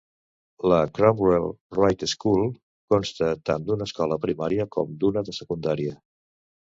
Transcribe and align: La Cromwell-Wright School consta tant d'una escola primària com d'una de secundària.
La 0.69 0.77
Cromwell-Wright 0.99 2.07
School 2.15 2.49
consta 2.95 3.29
tant 3.51 3.67
d'una 3.71 3.89
escola 3.91 4.19
primària 4.25 4.67
com 4.77 4.97
d'una 5.05 5.25
de 5.29 5.37
secundària. 5.43 5.95